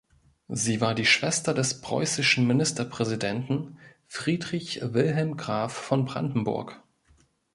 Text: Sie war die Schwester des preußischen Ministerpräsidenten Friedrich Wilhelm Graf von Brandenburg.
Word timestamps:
Sie 0.47 0.81
war 0.81 0.95
die 0.95 1.05
Schwester 1.05 1.53
des 1.53 1.79
preußischen 1.81 2.47
Ministerpräsidenten 2.47 3.77
Friedrich 4.07 4.79
Wilhelm 4.81 5.37
Graf 5.37 5.73
von 5.73 6.05
Brandenburg. 6.05 6.81